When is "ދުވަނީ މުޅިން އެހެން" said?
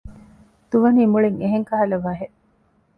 0.69-1.67